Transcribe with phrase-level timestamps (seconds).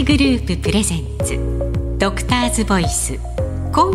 [0.00, 1.38] 会グループプレゼンツ。
[1.98, 3.12] ドクターズボイス。
[3.12, 3.18] 根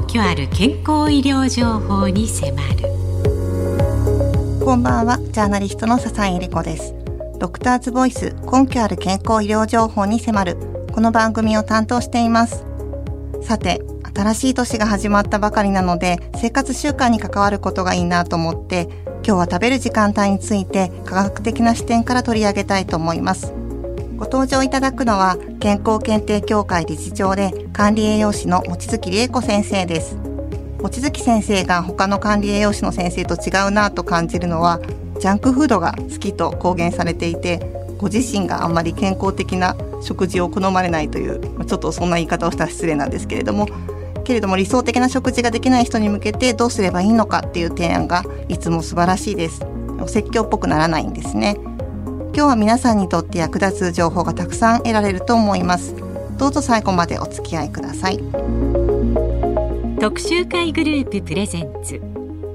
[0.08, 2.84] 拠ある健康医療情報に迫る。
[4.64, 5.18] こんばんは。
[5.18, 6.94] ジャーナリストの笹井恵理子です。
[7.40, 8.36] ドクターズボイス。
[8.52, 10.58] 根拠ある健康医療情報に迫る。
[10.94, 12.64] この番組を担当しています。
[13.42, 13.82] さて
[14.16, 18.88] 新しい年が始まったばかりなので生活習慣に関わることがいいなと思って
[19.24, 23.65] 今日は食べる時間帯について科学的な視点から取り上げたいと思います。
[24.18, 30.18] ご登場いただくのは健康検定協会理事長で管理栄養士の望月理恵子先生です。
[30.80, 34.80] 望月先生が他の管理栄養士の先生と違うなと感じるのは
[35.20, 37.60] ジャンクフードが好きと公言されていて
[37.98, 43.68] ご自身があんまり健康的な食事を好まれないというちょっとそんな言い方をしたら失礼なんですけれども
[44.24, 49.66] けれども理想的な食事ができない人に向けてどうすればいいのかっていう提案がいつも素晴らしいです。
[50.00, 51.58] お説教っぽくならないんですね。
[52.36, 55.96] 今日は皆さんにとって役立つ情報がたくさん得られると思います。
[56.38, 58.20] どうぞ最後までお付き合いください。
[60.02, 62.02] 特集会グループプレゼンツ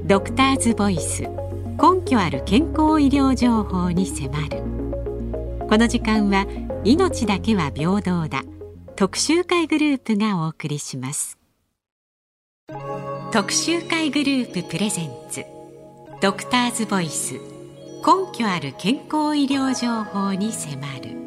[0.05, 4.59] ドクターズボイス根拠ある健康医療情報に迫る。
[5.67, 6.47] この時間は
[6.85, 8.43] 命だけは平等だ
[8.97, 11.39] 特集会グループがお送りします。
[13.33, 15.43] 特集会グループプレゼンツ
[16.21, 17.41] ドクターズボイス
[18.03, 21.21] 根拠ある健康医療情報に迫る。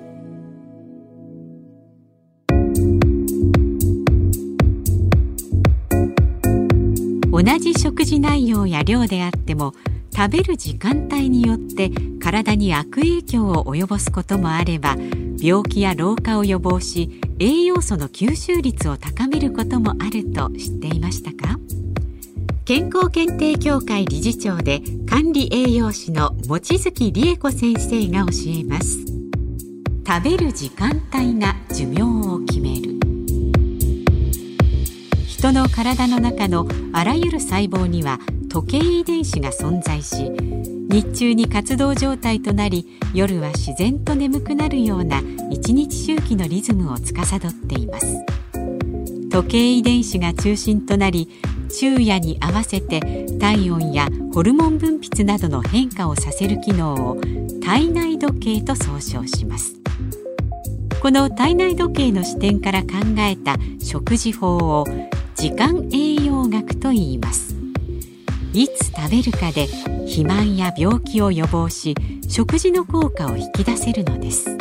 [7.31, 9.73] 同じ食事内容や量であっても
[10.15, 14.95] 食べる時間帯によって体に悪影響を及ぼすこともあれば
[15.39, 21.59] 病気や老化を予防し栄養素の吸収率を高めることもあると知っていましたか？
[22.65, 28.99] 健康検定協会理事長で管理栄養士の望月理恵子先生が教えます。
[30.07, 32.99] 食べる時間帯が寿命を決める。
[35.27, 38.19] 人の体の中のあらゆる細胞には
[38.49, 40.31] 時計遺伝子が存在し
[40.89, 48.23] 日中に活動状態となり夜は自然と眠くなるような一日周期のリズムを司っています。
[49.33, 51.27] 時計遺伝子が中心となり
[51.73, 52.99] 昼夜に合わせて
[53.39, 57.19] 体温やホルモン分泌などの変化をさせる機能を
[57.63, 59.73] 体内時計と総称します。
[61.01, 64.85] この体内時計の視点から考えた食事法を
[65.35, 67.55] 時間栄養学と言います。
[68.53, 71.95] いつ食べるかで肥満や病気を予防し
[72.29, 74.55] 食事の効果を引き出せるのです。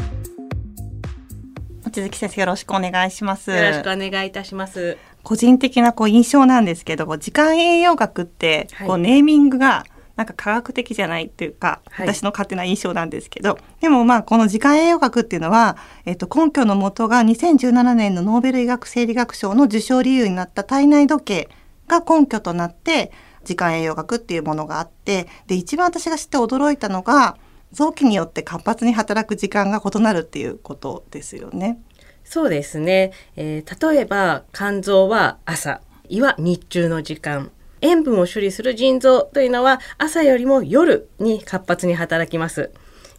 [1.84, 3.50] 望月先生よろしくお願いします。
[3.50, 9.84] よろしくお願いいたします個人的なこう印象なんですけど時間栄養学ってこうネーミングが
[10.16, 21.48] なんか科学的じゃないっていうか、はい、私の勝手な印象なんですけどでもまあこの時間栄養学っていうのは、えっと、根拠のもとが2017年のノーベル医学生理学賞の受賞理由になった体内時計
[21.88, 23.10] が根拠となって
[23.44, 27.36] 時間栄養学っていうものがあってで一番私が知って驚いたのが
[27.72, 31.78] 臓器によって活発に働く時間が異なるっていうことですよね。
[32.32, 37.50] そうですね、えー、例えば肝臓は朝胃は日中の時間
[37.82, 42.70] 塩分を処理する腎臓というのは朝よりも夜に活発に働きます。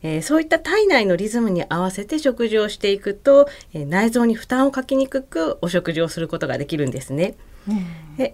[0.01, 7.35] えー、そういった体内のリズムに合わせて食事をしていくと、えー、内臓に負担をかけにくくお食事をすることができるんですね。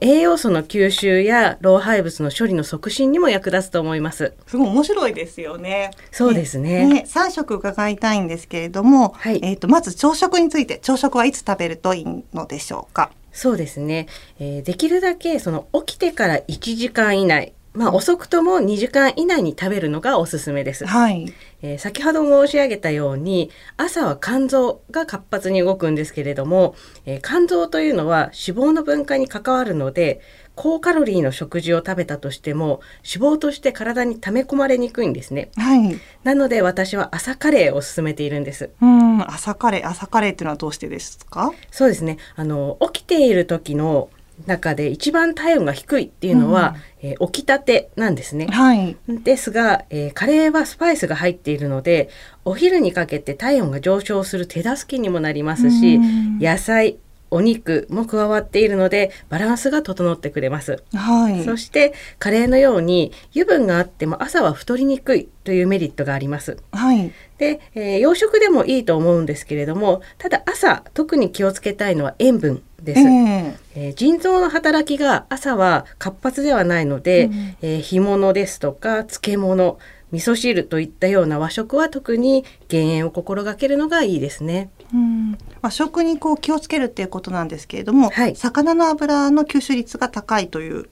[0.01, 4.33] 栄養素の吸収や老廃物の処理の促進にも役立つと思います。
[4.47, 5.91] すごい面白いですよね。
[6.11, 6.85] そうですね。
[6.85, 13.11] ね三食伺いたいんですけれども、はい、えっ、ー、とまず朝食について朝食はいつ食べるといいのでしょうか？
[13.31, 14.07] そうですね。
[14.39, 20.85] えー、できるだけその起きてから1時間以内、まあ、遅くとも2時間以内に食べるのがおすすめです。
[20.85, 21.33] はい。
[21.61, 26.75] えー、先ほど申し上げたように朝は肝臓が活発に動くんですけれども、
[27.05, 30.21] えー、肝臓というのは脂肪の分解に関わるので
[30.55, 35.51] 高カロリーの食事を食べたとしても脂肪として体に溜め込まれにくいんですね。
[35.55, 35.97] はい。
[36.25, 38.69] なので私は朝カレーを勧めているんです。
[38.81, 41.53] うん、朝カレー、朝カレーっていうのはどうしてですか？
[41.71, 42.17] そうですね。
[42.35, 44.09] あの起きている時の
[44.45, 48.47] 中で一番体温が低いっていうのは、うん、えー、起きたてなんですね。
[48.47, 52.09] はい、ですが、えー、カレーはスパイスが入っているので
[52.45, 56.97] お昼にかけて体温が上昇する手助けにもなりますし、うん、野菜
[57.31, 79.79] お肉も加わっているのでバランスが整ってくれます、はい、そしてカレーのように油分があっても朝は太りにくいというメリットがあります、はい、で、えー、洋食でもいいと思うんですけれどもただ朝特に気をつけたいのは塩分です、えー、えー、腎臓の働きが朝は活発ではないので、うん、えー、干物ですとか漬物
[80.11, 84.71] 味噌汁といったような和食は特に減塩を心がけるのがいいですね。
[84.91, 85.37] うんま
[85.69, 90.89] あ、食にこう気をつけるっていうことなんですけれども、はい魚の油の吸収率が高いという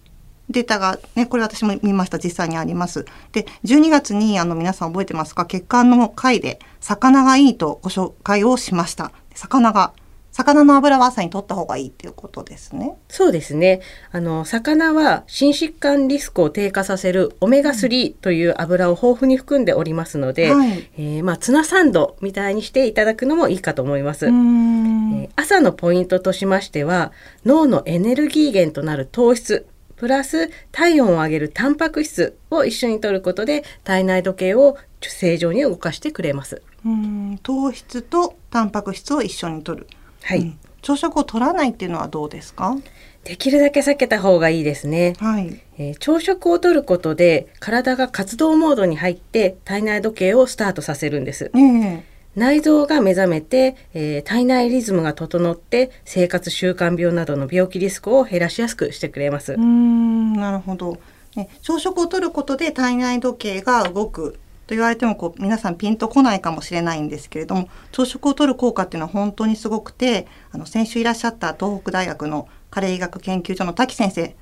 [0.51, 3.05] データがねこれ私も見ました実際にあります。
[3.31, 5.47] で12月にあの皆さん覚えてますか？
[5.47, 9.11] 血管の回で魚がいいとご紹介をしました。
[9.33, 9.93] 魚が
[10.37, 12.95] 魚の油は朝に取った方がいいっていうことですね。
[13.09, 13.81] そうですね。
[14.11, 24.27] あの、魚は心疾患リスクを低下させるオメガ3という油を豊富に含んでおりますので、はいえーまあ、ツナサンドみたいにしていただくのもいいかと思います。
[24.27, 24.97] えー
[25.35, 27.11] 朝のポイントとしましては
[27.45, 36.61] 脳のエネルギー源となる糖質プラス体温を上げるタンパク質を一緒に摂ることで体内時計を正常に動かしてくれます。
[36.85, 39.87] うーん糖質とタンパク質を一緒に摂る。
[40.27, 42.77] はい、うん朝食を取らないっていうのはどうですか？
[43.25, 45.15] できるだけ避けた方がいいですね。
[45.19, 45.59] はい。
[45.77, 51.51] えー朝食をとることで体が活動モードに入って体内時計をスタートさせるんです。
[51.55, 52.03] ええ
[52.35, 59.59] 内臓が目覚めて、えー体内リズムが整って生活習慣病などの病気リスクを減らしやすくしてくれますうー。
[59.59, 60.99] んなるほど、
[61.35, 61.49] ね。
[61.63, 74.35] 朝食をとることで体内時計が動くと言われてもこう皆さんピンとこないかもしれないんですけれども朝食をとる効果っていうのは本当にすごくてあの先週いらっしゃった東北大学の加齢医学研究所の滝先生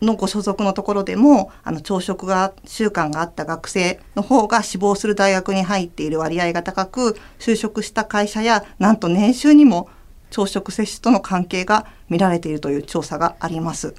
[0.00, 9.88] のご所属のところでもあの朝食が習慣があった学生の方が死亡する大学に入っている割合が高く就職した会社やなんと年収にも
[10.30, 13.94] 朝食摂取との関係が見られているという調査があります。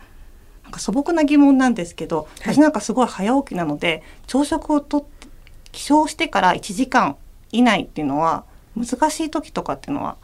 [0.63, 5.12] なんか素朴な疑問なんですけど、はい私なんかすごい早起きなので朝食をとって
[5.73, 7.17] 起床してから1時間
[7.51, 8.45] 以内っていうのは
[8.77, 10.15] 難しい時とかっていうのは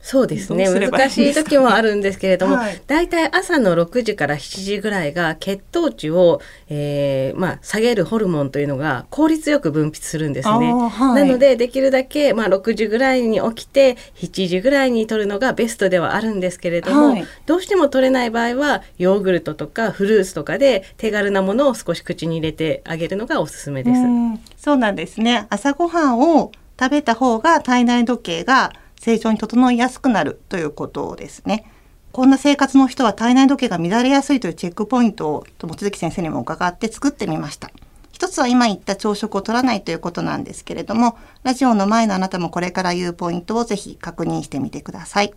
[0.00, 0.68] そうですね。
[0.68, 2.80] 難しい時もあるんですけれども、はい。
[2.86, 10.72] だいたい朝の6時から7時ぐらいが血糖値を、えーまあ、下げるホルモンというのが効率よく分泌するんですね。
[10.72, 11.24] はい。
[11.24, 17.26] なのでできるだけ、まあ、6時ぐらいに起きて7時ぐらいに摂るのがベストではあるんですけれども、はい。
[17.46, 24.00] どうしても取れない場合はヨーグルトとかフルーツとかで手軽なものを少し口に入れてあげるのがおすすめです。
[24.00, 24.40] うん。
[24.56, 25.46] そうなんですね。
[25.50, 31.70] 朝ごはんを食べた方が体内時計が正常に整いやすくなるということですね。
[32.12, 37.70] こんな生活の人は体内時計が乱れやすいというチェックポイントを望月先生にも伺って作ってみました。
[38.12, 45.32] 一つは今言った朝食を取らないということなんですけれどもラジオの前のあなたもこれから言うポイントをぜひ確認してみてください。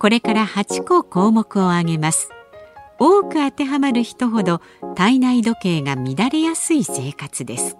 [0.00, 2.30] これから8個項目を挙げます。
[2.98, 4.60] 多く当てはまる人ほど
[4.96, 7.76] 体内時計が乱れやすい生活です。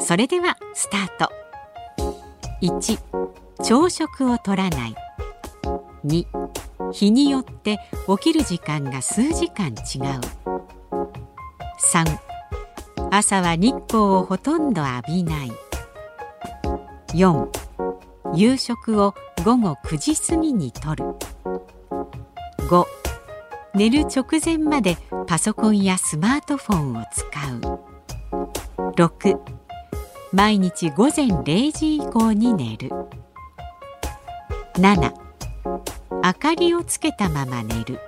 [0.00, 1.32] それではスタート。
[2.62, 2.98] 1
[3.62, 4.94] 朝食を取らない。
[6.04, 6.26] 2
[6.92, 9.74] 日によって起きる時間が数時間違う。
[11.92, 12.18] 3
[13.10, 15.52] 朝は日光をほとんど浴びない。
[17.08, 17.48] 4
[18.34, 19.14] 夕食を
[19.44, 21.04] 午後9時過ぎにとる。
[22.68, 22.84] 5
[23.74, 24.96] 寝る直前まで
[25.26, 27.26] パソコンやスマートフォンを使
[27.68, 27.94] う。
[28.96, 29.53] 6
[30.34, 32.90] 毎日午前0時以降に寝る。
[34.74, 35.14] 7
[36.24, 38.00] 明かりをつけたまま寝る。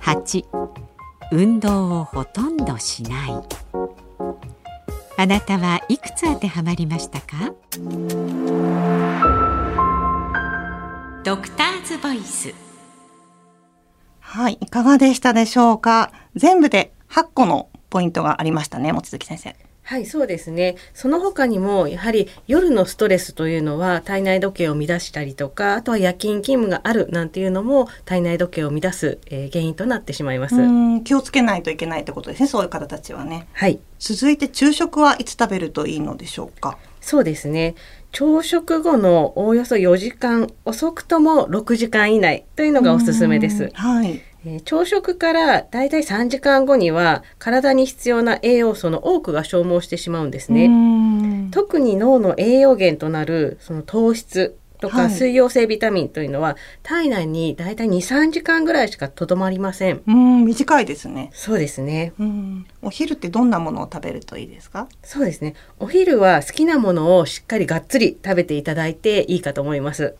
[0.00, 0.42] 8
[1.32, 3.32] 運動をほとんどしない。
[5.18, 7.52] あなたはいくつ当てはまりましたか？
[11.24, 12.54] ドクターズボイス。
[14.18, 16.10] はいいかがでしたでしょうか？
[16.36, 19.54] 全部で8個のポイントがありましたね望月先生。
[19.86, 20.76] はい、そうですね。
[20.94, 30.56] その他にも、やはり夜のストレスというのは体内時計を乱したりとか、あとは夜勤勤務があるなんていうのも体内時計を乱す、えー原因となってしまいます。
[30.56, 36.78] うん気をつけないといけないってことですねそういう方たちはねはい、続いて昼食はいつ食べるといいのでしょうか？
[37.02, 37.74] そうですね。
[38.10, 43.70] 朝食後のおおよそ4時間、遅くとも6時間以内というのがおすすめです。
[43.74, 50.68] はいえー朝食からだいたい3時間後には体に必要な栄養素の多くが消耗してしまうんですね。
[50.68, 60.02] ね特に脳の栄養源となるその糖質とはいか水溶性ビタミンというのは、体内にだいたい23時間ぐらいしかとどまりません。
[60.06, 62.12] うん短いですねそうですね。
[62.18, 64.88] うんお昼ってどんなものを食べるといいですか？
[65.02, 65.54] そうですね。
[65.78, 70.16] お昼は好きなものをしっかりがっつり食べていただいていいかと思います。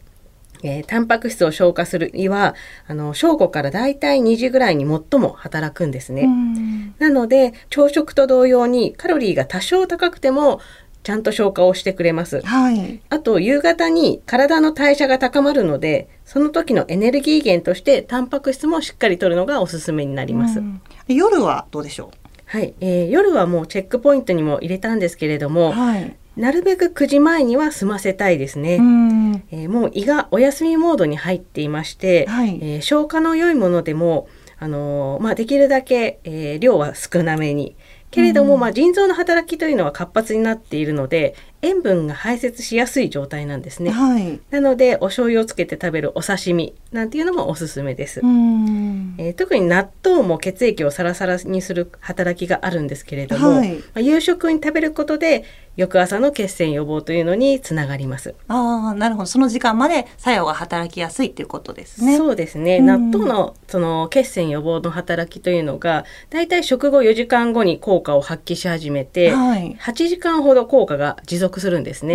[0.62, 2.54] えータンパク質を消化する胃は
[2.86, 6.22] あの正午からだいたい2時ぐらいに最も働くんですね。
[6.22, 10.60] うんなので朝食と同様にカロリーが多少高くても
[11.02, 12.40] ちゃんと消化をしてくれます。
[12.42, 20.60] はいあと夕方に体の代謝が高まるのでその時のエネルギー源としてタンパク質もしっかりとるのがおすすめになります。
[20.60, 22.16] うん夜はどうでしょう？
[22.46, 26.16] はい、えー夜はもうチェックポイントにも入れたんですけれども、はい。
[26.36, 28.76] なるべく9時前には済ませたいですね。
[28.76, 29.34] うん。
[29.50, 37.76] えーもう胃がお休みモードに入っていまして、はいえー消化の良いものでも、あのーまあ、できるだけ、えー量は少なめに
[38.14, 43.90] けれども、うんまあ、腎臓の働きというのは活発になっているので塩分が排泄しやすい状態なんですね。
[43.90, 44.40] はい。
[44.50, 48.20] なのでお醤油をつけて食べるお刺身なんていうのもおすすめです。
[48.20, 49.14] うん。
[49.18, 55.44] えー特に納豆も血液をサラサラにする働きがあるんですけれども、はいまあ、夕食に食べることで
[55.76, 58.34] 翌朝の血栓予防というのにつながります。
[58.48, 59.26] ああ、なるほど。
[59.26, 62.16] その時間まで作用が働きやすいっていうことですね。
[62.16, 69.76] そうですね、うん納豆のその血栓予防の働きというのがだいたい食後4時間後に効果を発揮し始めて、はい。
[69.80, 72.14] 8時間ほど効果が持続するんですね。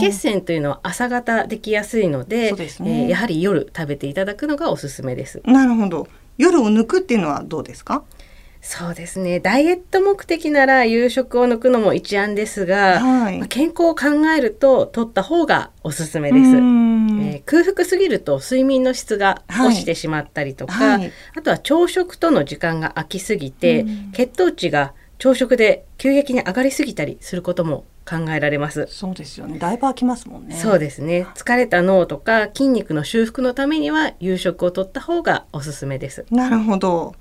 [0.00, 5.42] 血栓というのは朝方できやすいのでそうですねえーやはり夜食べていただくのがおすすめです。
[5.44, 6.06] なるほど。
[6.38, 8.02] 夜を抜くっていうのはどうですか？
[8.62, 16.50] そうですねダイエット目的なら夕食を抜くのも一案ですが、はいまあ健康を考えると取った方がおすすめです。
[16.50, 28.86] うんえー空腹すぎると睡眠の質が落ちてしまったりとか、はいあとは朝食との時間が空きすぎて、うん血糖値が朝食で急激に上がりすぎたりすることも考えられます。
[28.90, 29.58] そうですよね。
[29.58, 30.56] だいぶ空きますもんね。
[30.56, 36.24] そうですね疲れた脳とか筋肉の修復のためには夕食をとった方がおすすめです。
[36.30, 37.14] なるほど。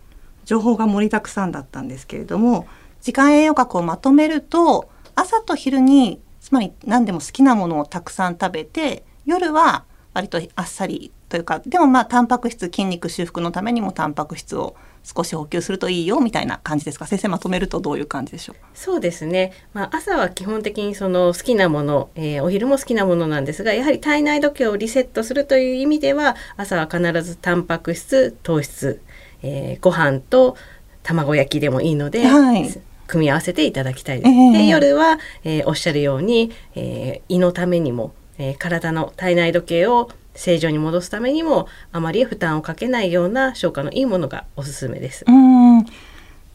[0.50, 2.68] 情報が盛りだくさんだったんですけれども、
[3.02, 17.06] 時間栄養学をまとめると、朝と昼に、つまり何でも好きなものをたくさん食べて、夜は割とあっさりというか、でもまあタンパク質、筋肉修復のためにもタンパク質を少し補給するといいよみたいな感じですか？
[17.06, 18.56] 先生まとめるとどういう感じでしょう？
[18.74, 29.02] そうですね、まあ、朝は基本的にその好きなもの、えーお昼も好きなものなんですがやはり体内時計をリセットするという意味では朝は必ずタンパク質糖質、
[29.44, 30.56] えーご飯と
[31.04, 32.70] 卵焼きでもいいので、はい
[33.08, 34.30] 組み合わせていただきたいです。
[34.30, 45.26] ええで夜は、えーおっしゃるように、えー胃のためにも、えー体の体内時計を正常に戻すためにもあまり負担をかけないような消化のいいものがおすすめです。
[45.28, 45.86] うん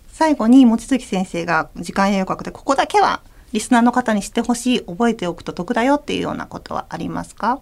[0.08, 3.20] 最後に望月先生が時間栄養学でここだけは
[3.52, 7.60] リスナーの方に知ってほしい覚えておくと得だよっていうようなことはありますか？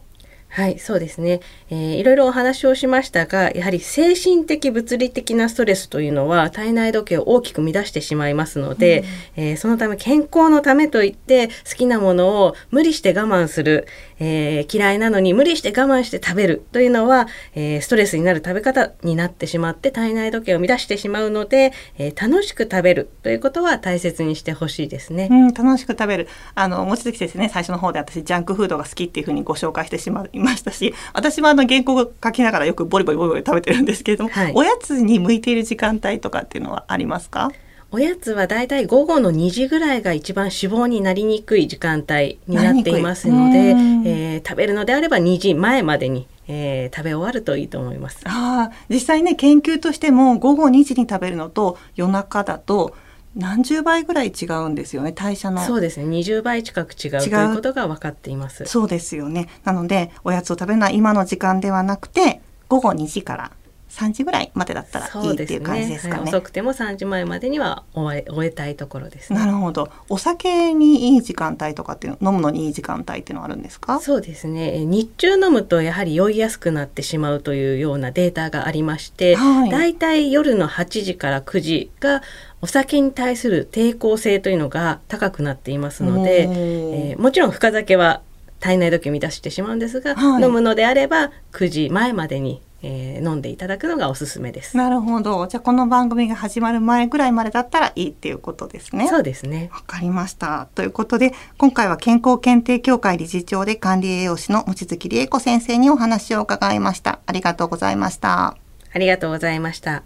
[0.55, 1.41] はい、そうですね、
[1.71, 9.03] えーいろいろお話をしましたが、やはり精神的物理的なストレスというのは体内時計を大きく乱してしまいますので、
[9.35, 13.87] えーそのため健康のためといって好きなものを無理して我慢する、
[14.25, 25.29] えー嫌いなのに無理して我慢して食べるというのは、えーストレスになる食べ方になってしまって体内時計を乱してしまうので、えー楽しく食べるということは大切にしてほしいですね。
[25.31, 26.29] うん、楽しく食べる。
[26.55, 37.51] あの、望月先生ね、最初の方で私、ジャンクフードが好きっていうふうにご紹介してしまいましたし、私もあの、原稿を書きながらよくボリボリボリボリ食べてるんですけれども、はいおやつに向いている時間帯とかっていうのはありますか？
[37.95, 48.21] おやつはだいたい午後の2時ぐらいが一番脂肪になりにくい時間帯になっていますので、えー食べるのであれば2時前までに、えー食べ終わるといいと思います。
[48.25, 52.97] ああ、実際ね、研究としても午後2時に食べるのと夜中だと
[53.37, 55.63] 何十倍ぐらい違うんですよね、代謝の。
[55.63, 58.65] そうですね20倍近く違うと違ういうことが分かっています。
[58.65, 59.49] そうですよね。
[59.65, 63.53] なので、おやつを食べるのは今の時間ではなくて、午後2時から
[63.93, 66.25] 3時ぐらいまでだったらいいっていう感じですかはい。
[66.25, 66.31] ね。
[66.31, 69.39] 遅くても3時前までには終え終えたいところですね。
[69.39, 69.91] なるほど。
[70.09, 74.01] お酒にいい時間帯とかっていうの、飲むのにいい時間帯っていうのはあるんですか？
[74.01, 74.77] そうですね。
[74.77, 79.71] えー日中飲むとやはり酔いやすくなってしまうというようなデータがありまして、はい。
[79.71, 82.23] だいたい夜の8時から9時が
[82.63, 88.23] お酒に対する抵抗性というのが高くなっていますので、えーもちろん深酒は
[88.61, 90.43] 体内時計を乱してしまうんですが、はい。
[90.43, 94.77] 飲むのであれば9時前までに、えー飲んでいただくのがおすすめです。
[94.77, 95.47] なるほど。
[95.47, 99.09] じゃあこの番組が始まる前ぐらいまでだったらいいっていうことですね。
[99.09, 99.71] そうですね。
[99.73, 100.69] わかりました。
[100.75, 107.21] ということで、今回は健康検定協会理事長で管理栄養士の望月理恵子先生にお話を伺いました。
[107.27, 108.57] ありがとうございました。
[108.93, 110.03] ありがとうございました。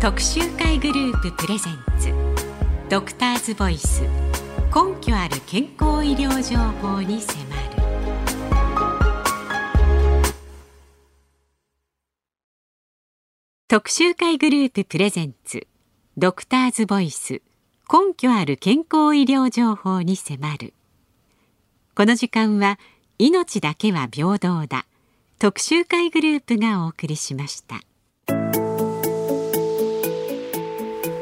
[0.00, 2.12] 特集会グループプレゼンツ
[2.88, 4.02] ドクターズボイス
[4.72, 7.47] 根拠ある健康医療情報に迫る
[13.70, 15.66] 特集会グループプレゼンツ
[16.16, 17.42] ドクターズボイス
[17.86, 20.72] 根拠ある健康医療情報に迫る
[21.94, 22.78] この時間は
[23.18, 24.86] 命だけは平等だ
[25.38, 27.80] 特集会グループがお送りしました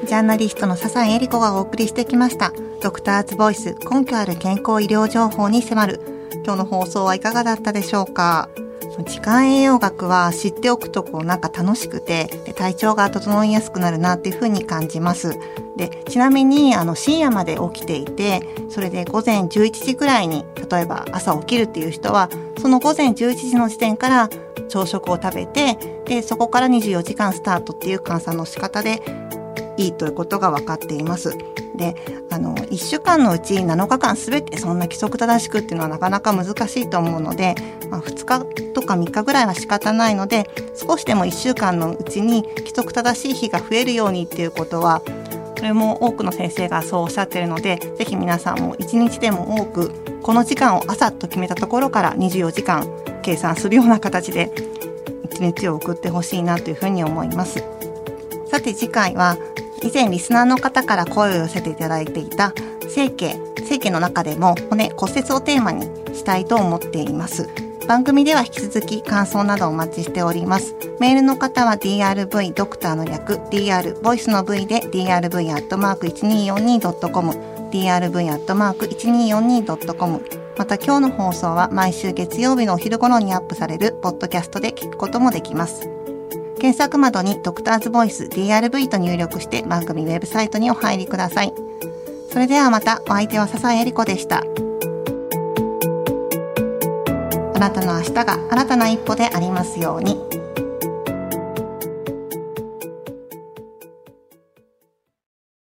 [0.07, 2.53] ジャーナリストの笹井恵理子がお送りしてきました。
[2.81, 6.31] ドクターズボイス根拠ある健康医療情報に迫る。
[6.45, 8.49] 今日の放送はいかがだったでしょうか？
[9.05, 15.39] 時間栄養学は知っておくとこうなんか楽しくてで体調が整いやすくなるなっていうふうに感じます。
[15.77, 24.31] でちなみにあの深夜まで起きていてそれで午前11時ぐらいに例えば朝起きるっていう人はその午前11時の時点から
[24.69, 25.77] 朝食を食べて
[26.07, 29.03] でそこから24時間スタートっていう換算の仕方で
[29.77, 31.37] いいということが分かっています。
[31.77, 31.95] で
[32.31, 37.55] あの1週間のうち7日間全てそんな規則正しくっていうのはなかなか難しいと思うので、
[37.91, 45.03] まあ、2日とか3日ぐらいは仕方ないので少しでも1週間のうちに規則正しい日が増えるようにっていうことは
[45.57, 52.87] それも多くの先生がそうおっしゃってるので是非皆さんも1日でも多くこの時間を朝と決めたところから24時間
[53.23, 54.53] 計算するような形で
[55.31, 57.65] 1日を送ってほしいなというふうに思います。
[58.49, 59.37] さて次回は
[59.83, 62.53] 以前リスナーの方から声を寄せていただいていた
[62.89, 67.49] 整形整形の中でも骨骨折をテーマにしたいと思っています。
[67.87, 70.75] 番組では引き続き感想などお待ちしております。
[70.99, 77.31] メールの方は drv ドクターの略 dr ボイスの V で drv.1242.com
[77.71, 80.25] drv.1242.com
[80.57, 86.06] また今日の放送は毎週月曜日のお昼頃にアップされるポッドキャストで聞くこともできます。
[86.57, 91.53] 検索窓にドクターズボイス DRV と入力して番組ウェブサイトにお入りください。
[92.33, 94.43] それではまたお相手は笹江理子でした。
[97.55, 100.46] あなたの明日が新たな一歩でありますように。